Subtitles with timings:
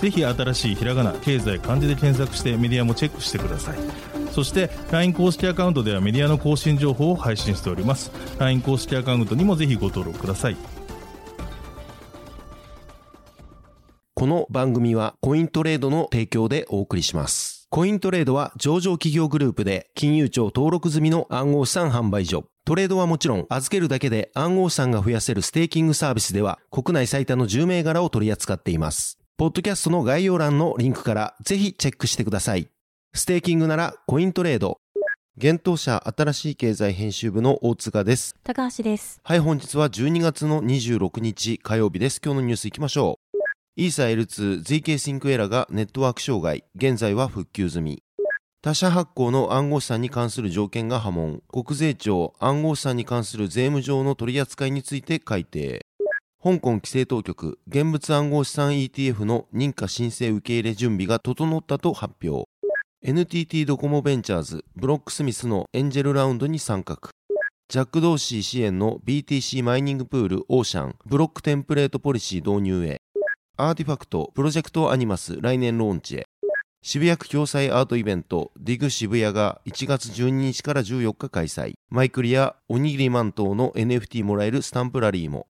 [0.00, 3.78] ぜひ新しいひらがな経済漢字で検索してメディアもチェックしてください
[4.32, 10.56] そして LINE 公式アカウントではメディアの更新情報を配信しております LINE 公式アカウントにもぜひご登録ください
[14.18, 17.68] この番組はコイントレードの提供でお送りします。
[17.68, 22.46] コイントレードは上場企業グループで金融庁登録済みの暗号資産販売所。
[22.64, 29.18] トレードはもちろん預けるだけで暗号資産が増やせるステーキングサービスでは国内最多の10銘柄を取り扱っています。
[29.38, 32.70] ポッドキャストの概要欄のリンクからぜひチェックしてください。
[33.12, 34.78] ステーキングならコイントレード。
[35.36, 38.34] 現当社新しい経済編集部の大塚です。
[38.44, 39.20] 高橋です。
[39.22, 42.18] はい、本日は12月の26日火曜日です。
[42.24, 43.38] 今日のニュース行きましょう。
[43.76, 48.02] イーサ L2 ZK シンクエラがネットワーク障害、現在は復旧済み。
[48.62, 51.42] 他社発行の暗号資産に関する条件が波紋。
[51.52, 55.85] 国税庁暗号資産に関する税務上の取り扱いについて改定。
[56.46, 62.48] 香港規制当局、現物暗号資産 ETF の認可申請受け入れ準備が整ったと発表。
[63.02, 67.00] NTT ドコモベンチャーズ、 BLOCKSMITH のエンジェルラウンドに参画。
[67.68, 70.94] ジャック・ドーシー支援の BTC マイニングプール OCEAN。
[71.04, 73.00] ブロックテンプレートポリシー導入へ。
[73.56, 76.26] RTFKT Project Animus 来年ローンチへ。
[76.80, 81.72] 渋谷区共催アートイベント DIG SHIBUYA が1月12日から14日開催。
[81.90, 85.48] マイクリやおにぎりまんの NFT もらえるスタンプラリーも。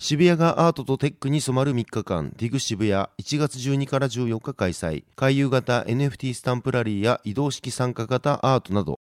[0.00, 2.32] 渋谷がアートとテックに染まる3日間。
[2.36, 5.02] DIG SHIBUYA 1月12から14日開催。
[5.16, 9.00] 回遊型 NFT スタンプラリーや移動式参加型アートなど。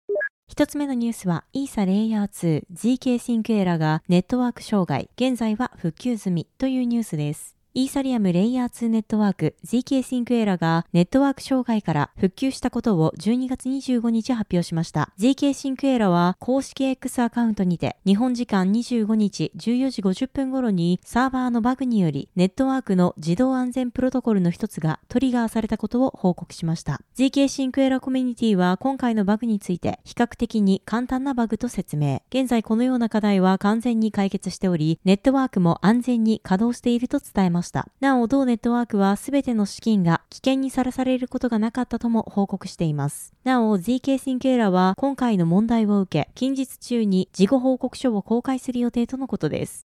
[0.48, 7.63] 一つ目のニュースは、イーサレイヤー2 GK シンクエラがネットワーク障害、現在は復旧済みというニュースです。
[7.76, 15.12] イーサリアムレイヤー2ネットワーク GK シンクエラがネットワーク障害から復旧したことを12月25日発表しました。
[15.18, 27.02] GK シンクエラは公式 X アカウントにて日本時間25日14時50分頃にサーバーのバグによりネットワークの自動安全プロトコルの一つがトリガーされたことを報告しました。
[27.18, 32.22] GK シンクエラコミュニティは今回のバグについて比較的に簡単なバグと説明。
[32.30, 37.88] 現在このような課題は完全に解決しており、ネットワークも安全に稼働していると伝えますした。
[38.00, 43.34] なお、同ネットワークはすべての資金が危険にさらされることがなかったとも報告しています。
[43.44, 49.88] なお、ZK シンケーラは今回の問題を受け、近日中に事後報告書を公開する予定とのことです。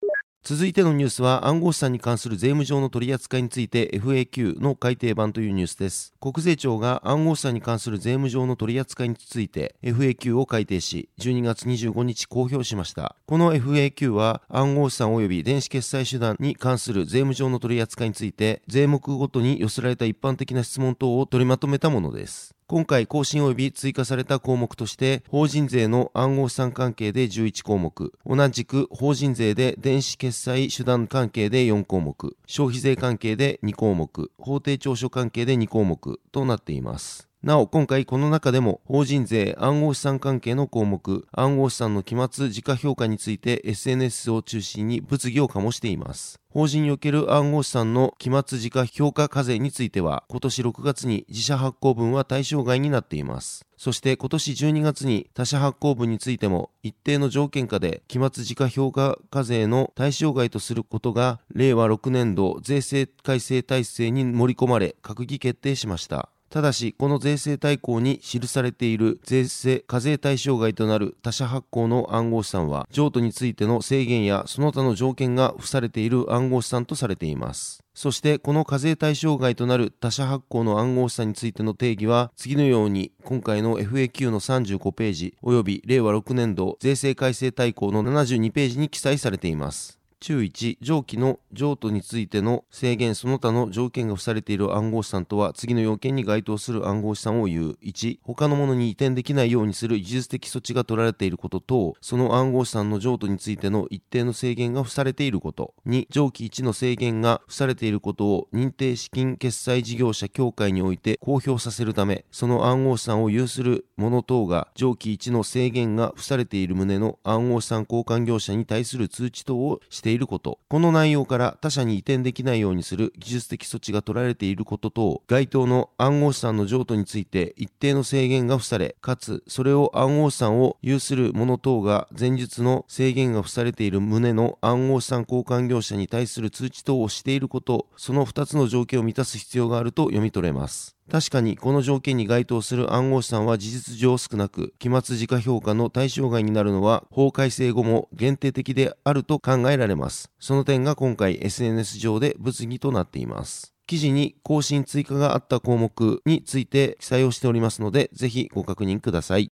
[0.48, 6.14] 続いてのニュースは暗号資産に関する税務上の取り扱いについて FAQ の改訂版というニュースです。
[6.20, 13.16] 国税庁が暗号資産に関する税務上の取り扱いについて FAQ を改訂し、12月25日公表しました。
[13.26, 22.55] この FAQ は暗号資産及び電子決済手段に関する税務上の取り扱いについて税目ごとに寄せられた一般的な質問等を取りまとめたものです。
[22.68, 37.28] 今回更新及び追加された項目として、法人税の暗号資産関係で11項目、同じく法人税で電子決済手段関係で4項目、消費税関係で2項目、法定調書関係で2項目となっています。
[37.46, 46.40] なお、今回この中でも、法人税暗号資産関係の項目、暗号資産の期末時価評価について SNS を中心に物議を醸しています。
[46.48, 53.64] 法人における暗号資産の期末時価評価課税については、今年6月に自社発行分は対象外になっています。
[53.76, 66.30] そして今年12月に他社発行分についても一定の条件下で期末時価評価課税の対象外とすることが令和6年度税制改正体制に盛り込まれ閣議決定しました。
[66.48, 77.82] ただし、この税制大綱に記されている税制課税対象外となる他社発行の暗号資産は、譲渡についての制限やその他の条件が付されている暗号資産とされています。
[77.94, 89.98] そして、この課税対象外となる他社発行の暗号資産についての定義は、次のように、今回の FAQ の35ページ、及び令和6年度税制改正大綱の72ページに記載されています。
[90.18, 97.78] 注1、上記の譲渡についての制限その他の条件が付されている暗号資産とは次の要件に該当する暗号資産を言う。
[97.82, 105.74] 1、他のものに移転できないようにする技術的措置が取られていること等、その暗号資産の譲渡についての一定の制限が付されていること。
[105.86, 140.95] 2、上記1の制限が付されていることを認定資金決済事業者協会において公表させるため、その暗号資産を有する者等が上記1の制限が付されている旨の暗号資産交換業者に対する通知等を指していること、この内容から他社に移転できないようにする技術的措置が取られていること等、該当の暗号資産の譲渡について一定の制限が付され、かつそれを暗号資産を有する者等が前述の制限が付されている旨の暗号資産交換業者に対する通知等をしていること、その2つの条件を満たす必要があると読み取れます。
[141.10, 150.30] 確かにこの条件に該当する暗号資産は事実上少なく、期末時価評価の対象外になるのは法改正後も限定的であると考えられます。
[150.40, 153.72] その点が今回 SNS 上で物議となっています。
[153.86, 159.48] 記事に更新追加があった項目について記載をしておりますので、ぜひご確認ください。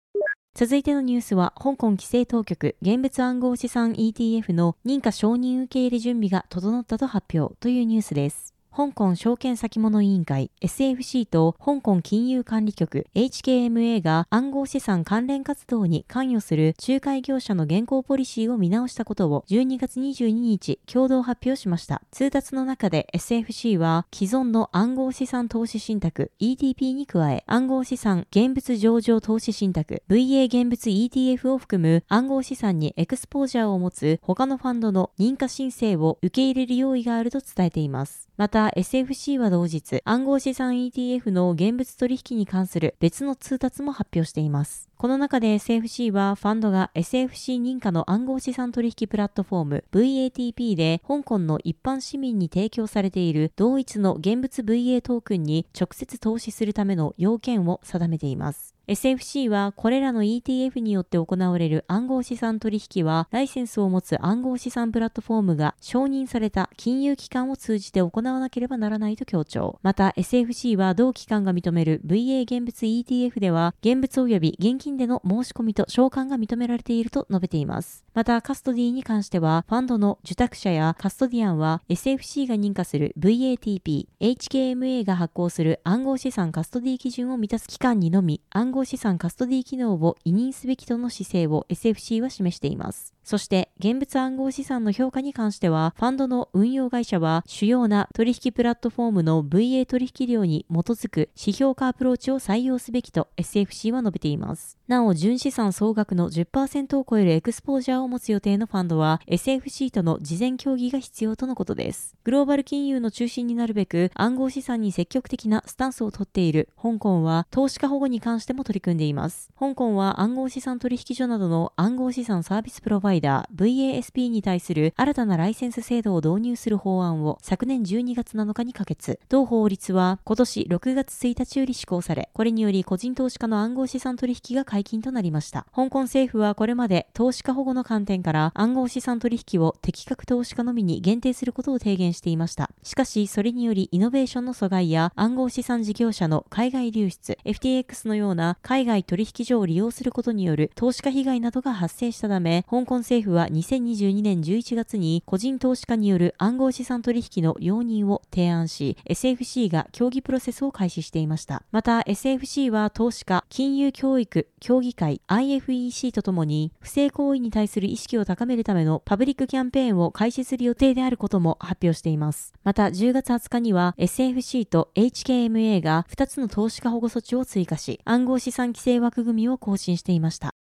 [0.56, 8.53] 続いてのニュースは、香港規制当局、現物暗号資産 ETF の認可承認受け入れ準備が整ったと発表というニュースです。
[8.76, 22.02] 香港証券先物委員会 SFC と香港金融管理局 HKMA が暗号資産関連活動に関与する仲介業者の現行ポリシーを見直したことを12月22日共同発表しました。
[22.10, 38.28] 通達の中で SFC は既存の暗号資産投資信託 ETP に加え暗号資産現物上場投資信託 VA 現物 ETF を含む暗号資産にエクスポージャーを持つ他のファンドの認可申請を受け入れる用意があると伝えています。
[38.36, 44.88] また SFC は同日、暗号資産 ETF の現物取引に関する別の通達も発表しています。
[45.04, 58.74] この中で SFC はファンドが SFC 認可の暗号資産取引プラットフォーム VATP で香港の一般市民に提供されている同一の現物 VA トークンに直接投資するための要件を定めています。
[58.86, 69.78] SFC はこれらの ETF によって行われる暗号資産取引はライセンスを持つ暗号資産プラットフォームが承認された金融機関を通じて行わなければならないと強調。
[69.82, 78.04] また SFC は同機関が認める VA 現物 ETF では現物及び現金での申し込みと償還が認められていると述べています。
[78.14, 93.14] またカストディに関してはファンドの受託者やカストディアンは SFC が認可する VATP、HKMA が発行する暗号資産カストディ基準を満たす機関にのみ暗号資産カストディ機能を委任すべきとの姿勢を SFC は示しています。
[93.24, 104.78] そして、現物暗号資産の評価に関しては、ファンドの運用会社は、主要な取引プラットフォームの VA 取引量に基づく指標化アプローチを採用すべきと SFC は述べています。
[104.86, 112.14] なお、純資産総額の10%を超えるエクスポージャーを持つ予定のファンドは、SFC との事前協議が必要とのことです。
[112.22, 119.48] グローバル金融の中心になるべく、暗号資産に積極的なスタンスをとっている香港は、投資家保護に関しても取り組んでいます。
[119.58, 129.18] 香港は暗号資産取引所などの暗号資産サービスプロバイダー VASP に対する新たなライセンス制度を導入する法案を昨年12月7日に可決。
[129.30, 135.66] 同法律は今年6月1日より施行され、これにより個人投資家の暗号資産取引が解禁となりました。
[135.72, 142.70] 香港政府はこれまで投資家保護の観点から暗号資産取引を適格投資家のみに限定することを提言していました。
[142.82, 161.62] しかし、それによりイノベーションの阻害や暗号資産事業者の海外流出、FTX のような海外取引所を利用することによる投資家被害などが発生したため、香港政府は2022年11月に個人投資家による暗号資産取引の容認を提案し、SFC が協議プロセスを開始していました。
[161.70, 172.54] また、SFC は投資家、金融教育、協議会、IFEC とともに、不正行為に対する意識を高めるためのパブリックキャンペーンを開始する予定であることも発表しています。
[172.64, 180.54] また、10月20日には SFC と HKMA が2つの投資家保護措置を追加し、暗号資産規制枠組みを更新していました。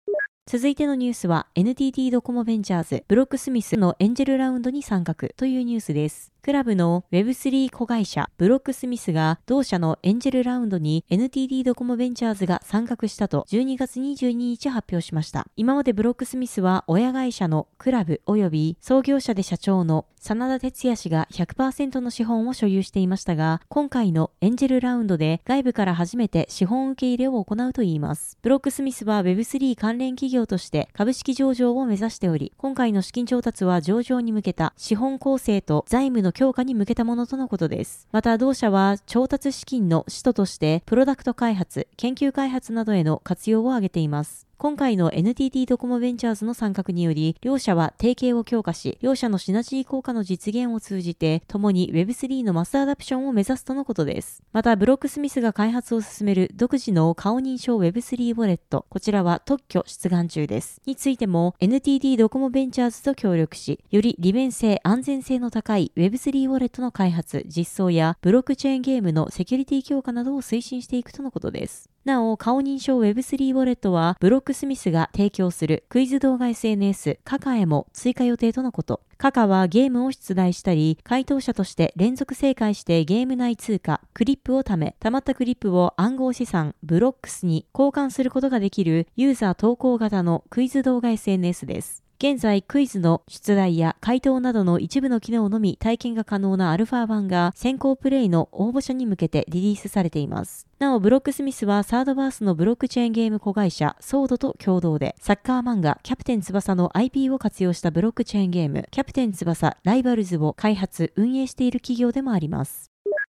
[0.46, 6.32] 続いてのニュースは NTT ドコモベンチャーズブロックスミスのエンジェルラウンドに参画というニュースです。
[6.44, 15.46] クラブの Web3 子会社ブロックスミスが同社のエンジェルラウンドに NTT ドコモベンチャーズが参画したと12月22日発表しました。
[15.54, 28.38] 今までブロックスミスは親会社のクラブ及び創業者で社長の真田哲也氏が100%の資本を所有していましたが、今回のエンジェルラウンドで外部から初めて資本受け入れを行うといいます。
[28.40, 38.08] ブロックスミスは Web3 関連企業として株式上場を目指しており、今回の資金調達は上場に向けた資本構成と財務の強化に向けたものとのことです。
[38.12, 44.46] また同社は調達資金の使途としてプロダクト開発、研究開発などへの活用を挙げています。
[44.62, 54.44] 今回の NTT ドコモベンチャーズの参画により、両社は提携を強化し、両社のシナジー効果の実現を通じて、共に Web3 のマスアダプションを目指すとのことです。
[54.52, 60.80] また、 BLOCKSMITH が開発を進める独自の顔認証 Web3 ウォレット、こちらは特許出願中です。
[60.86, 71.91] についても、NTT ドコモベンチャーズと協力し、より利便性、安全性の高い Web3 ウォレットの開発、実装や、ブロックチェーンゲームのセキュリティ強化などを推進していくとのことです。
[72.04, 79.02] なお、顔認証 Web3 ウォレットは、 BLOCKSMITH が提供するクイズ動画 SNS カカへも追加予定とのこと。
[79.18, 92.01] QAQA はゲームを出題したり、回答者として連続正解してゲーム内通貨、クリップを貯め、溜まったクリップを暗号資産、ブロックスに交換することができるユーザー投稿型のクイズ動画 SNS です。
[92.24, 100.68] 現在クイズの出題や回答などの一部の機能のみ体験が可能なアルファ版が先行プレイの応募者に向けてリリースされています。
[100.78, 112.92] なお、ブロックスミスはサードバースのブロックチェーンゲーム子会社ソードと共同でサッカー漫画キャプテン翼の IP を活用したブロックチェーンゲームキャプテン翼ライバルズを開発運営している企業でもあります。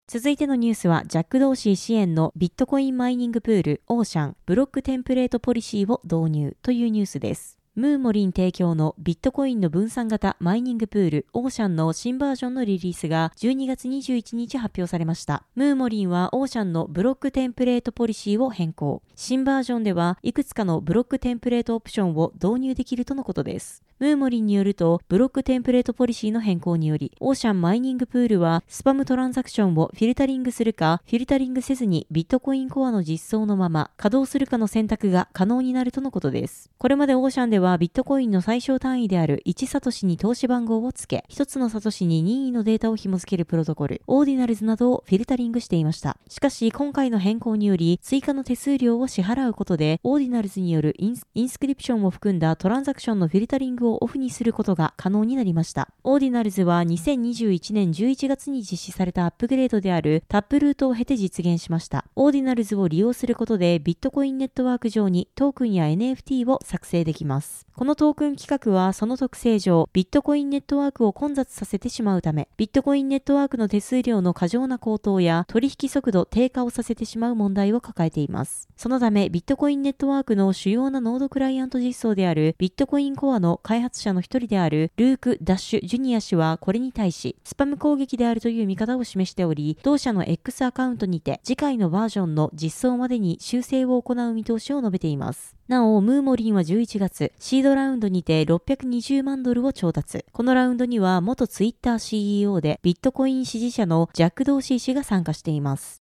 [0.08, 7.55] 続いてのニュースは、ジャック・ドーシー支援のビットコインマイニングプール、 OCEAN、ブロックテンプレートポリシーを導入というニュースです。
[7.76, 15.44] Mummolin 提供のビットコインの分散型マイニングプール OCEAN の新バージョンのリリースが12月21日発表されました。
[15.56, 19.02] Mummolin は OCEAN のブロックテンプレートポリシーを変更。
[19.14, 23.84] 新バージョンではいくつかのブロックテンプレートオプションを導入できるとのことです。
[24.00, 36.70] Mummolin によると、ブロックテンプレートポリシーの変更により、 OCEAN マイニングプールは、スパムトランザクションをフィルタリングするか、フィルタリングせずにビットコインコアの実装のまま稼働するかの選択が可能になるとのことです。
[36.78, 46.18] これまで OCEAN でははビットコインの最小単位である1サトシに通し番号を付け、1つのサトシに任意のデータを紐付けるプロトコル、 Ordinals などをフィルタリングしていました。
[46.30, 55.90] しかし、今回の変更により、追加の手数料を支払うことで、 Ordinals によるインスクリプションを含んだトランザクションのフィルタリングをオフにすることが可能になりました。
[56.04, 62.06] Ordinals は2021年11月に実施されたアップグレードである Taproot を経て実現しました。
[62.16, 67.55] Ordinals を利用することでビットコインネットワーク上にトークンや NFT を作成できます。
[67.76, 78.68] このトークン規格はその特性上、ビットコインネットワークを混雑させてしまうため、ビットコインネットワークの手数料の過剰な高騰や取引速度低下をさせてしまう問題を抱えています。
[78.76, 95.55] そのため、ビットコインネットワークの主要なノードクライアント実装であるビットコインコアの開発者の一人であるルーク・ダッシュ・ジュニア氏はこれに対し、スパム攻撃であるという見方を示しており、同社の X アカウントにて次回のバージョンの実装までに修正を行う見通しを述べています。
[95.68, 100.24] なお、ムーモリンは11月、シードラウンドにて620万ドルを調達。
[100.32, 106.04] このラウンドには元ツイッター CEO でビットコイン支持者のジャック・ドーシー氏が参加しています。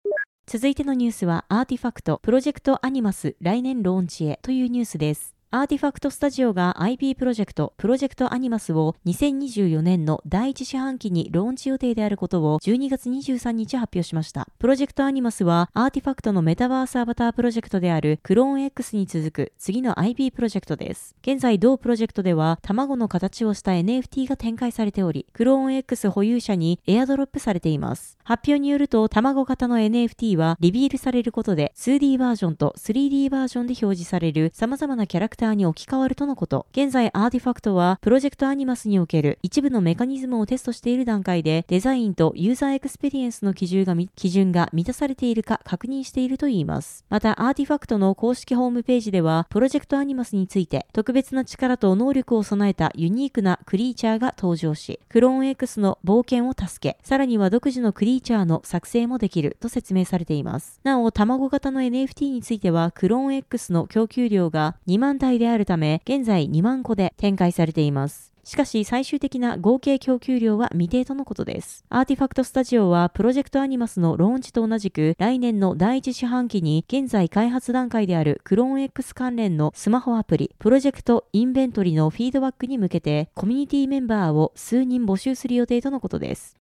[0.46, 5.33] 続いてのニュースは RTFKT Project Animus 来年ローンチへというニュースです。
[5.56, 14.48] RTFKT Studios が IP プロジェクト、 Project Animus を2024年の第一四半期にローンチ予定であることを12月23日発表しました。
[14.58, 21.14] Project Animus は RTFKT のメタバースアバタープロジェクトであるクローン X に続く次の IP プロジェクトです。
[21.22, 28.18] 現在同プロジェクトでは卵の形をした NFT が展開されており、クローン X 保有者にエアドロップされています。
[28.24, 36.66] 発表によると卵型の NFT はリビールされることで 2D バージョンと 3D バージョンで表示される様々なキャラクターターに置き換わるとのこと。
[36.72, 47.04] 現在 RTFKT は Project Animus における一部のメカニズムをテストしている段階でデザインとユーザーエクスペリエンスの基準が基準が満たされているか確認しているといいます。
[47.10, 60.80] また RTFKT の公式ホームページでは Project Animus について特別な力と能力を備えたユニークなクリーチャーが登場し、クローン X の冒険を助け、さらには独自のクリーチャーの作成もできると説明されています。
[60.84, 68.34] なお、卵型の NFT についてはクローン X の供給量が2万体であるため、現在2万個で展開されています。
[68.44, 71.82] しかし最終的な合計供給量は未定とのことです。
[71.88, 86.56] RTFKT Studios は Project Animus のローンチと同じく来年の第一四半期に現在開発段階であるクローン X 関連のスマホアプリプロジェクトインベントリのフィードバックに向けてコミュニティメンバーを数人募集する予定とのことです。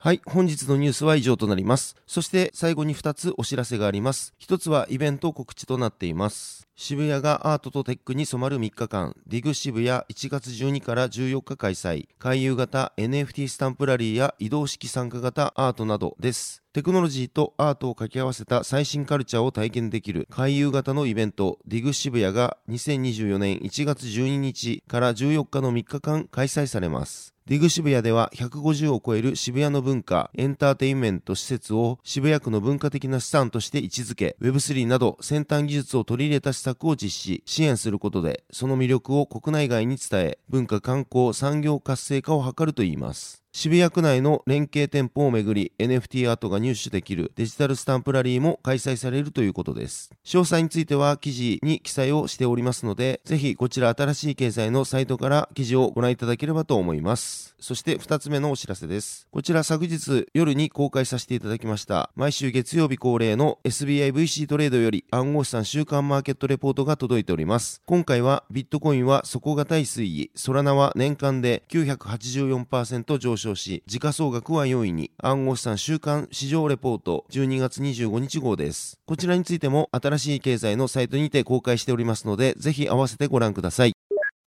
[0.00, 1.96] はい、本日のニュースは以上となります。
[2.06, 4.32] そして最後に2つお知らせがあります。
[4.40, 6.67] 1つはイベント告知となっています。
[6.80, 16.62] 渋谷がアートとテックに染まる3日間、ディグ渋谷1月12から14日開催、回遊型 NFT スタンプラリーや移動式参加型アートなどです。
[16.72, 27.34] テクノロジーとアートを掛け合わせた最新カルチャーを体験できる回遊型のイベント、ディグ渋谷が2024年1月12日から14日の3日間開催されます。
[27.48, 43.42] ディグ渋谷では150を超える渋谷の文化、エンターテインメント施設を渋谷区の文化的な資産として位置づけ、Web3 など先端技術を取り入れた施策を実施、支援することで、その魅力を国内外に伝え、文化観光産業活性化を図るといいます。
[43.60, 50.12] 渋谷区内の連携店舗をめぐり NFT アートが入手できるデジタルスタンプラリーも開催されるということです。
[50.24, 57.56] 詳細については記事に記載をしておりますので、ぜひこちら新しい経済のサイトから記事をご覧いただければと思います。
[57.58, 59.26] そして2つ目のお知らせです。
[59.32, 62.12] こちら昨日夜に公開させていただきました。
[62.14, 67.82] 毎週月曜日恒例の SBIVC トレードより暗号資産週間マーケットレポートが届いております。
[67.86, 78.98] 今回はビットコインは底堅い推移、ソラナは年間で984%上昇し、時価総額は4位に、暗号資産週間市場レポート12月25日号です。
[79.06, 83.92] こちらについても新しい経済のサイトにて公開しておりますので、ぜひ合わせてご覧ください。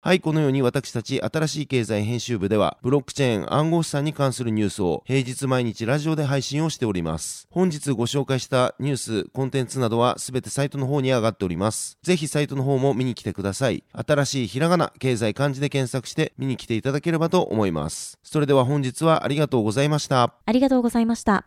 [0.04, 7.48] はい、このように私たち新しい経済編集部では、ブロックチェーン暗号資産に関するニュースを平日毎日ラジオで配信をしております。
[7.52, 12.00] 本日ご紹介したニュース、コンテンツなどはすべてサイトの方に上がっております。
[12.02, 13.84] ぜひサイトの方も見に来てください。
[13.94, 18.18] 新しいひらがな、経済漢字で検索して見に来ていただければと思います。
[18.24, 20.34] それでは本日はありがとうございました。
[20.48, 21.46] ありがとうございました。